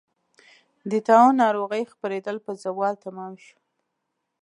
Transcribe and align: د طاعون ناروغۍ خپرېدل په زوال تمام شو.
د 0.91 0.93
طاعون 1.07 1.33
ناروغۍ 1.43 1.83
خپرېدل 1.93 2.37
په 2.45 2.51
زوال 2.63 2.93
تمام 3.05 3.33
شو. 3.45 3.57